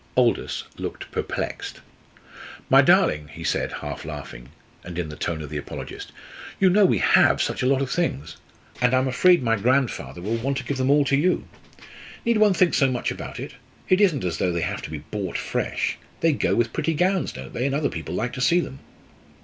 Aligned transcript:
Aldous 0.17 0.63
looked 0.79 1.11
perplexed. 1.11 1.81
"My 2.71 2.81
darling!" 2.81 3.27
he 3.27 3.43
said, 3.43 3.71
half 3.85 4.03
laughing, 4.03 4.49
and 4.83 4.97
in 4.97 5.09
the 5.09 5.15
tone 5.15 5.43
of 5.43 5.51
the 5.51 5.57
apologist, 5.59 6.11
"You 6.59 6.71
know 6.71 6.85
we 6.87 6.97
have 6.97 7.39
such 7.39 7.61
a 7.61 7.67
lot 7.67 7.83
of 7.83 7.91
things. 7.91 8.37
And 8.81 8.95
I 8.95 8.97
am 8.97 9.07
afraid 9.07 9.43
my 9.43 9.55
grandfather 9.57 10.19
will 10.19 10.37
want 10.37 10.57
to 10.57 10.63
give 10.63 10.77
them 10.77 10.89
all 10.89 11.05
to 11.05 11.15
you. 11.15 11.45
Need 12.25 12.39
one 12.39 12.55
think 12.55 12.73
so 12.73 12.89
much 12.89 13.11
about 13.11 13.39
it? 13.39 13.53
It 13.89 14.01
isn't 14.01 14.23
as 14.23 14.39
though 14.39 14.51
they 14.51 14.61
had 14.61 14.81
to 14.85 14.89
be 14.89 14.97
bought 15.11 15.37
fresh. 15.37 15.99
They 16.21 16.33
go 16.33 16.55
with 16.55 16.73
pretty 16.73 16.95
gowns, 16.95 17.31
don't 17.31 17.53
they, 17.53 17.67
and 17.67 17.75
other 17.75 17.87
people 17.89 18.15
like 18.15 18.33
to 18.33 18.41
see 18.41 18.59
them?" 18.59 18.79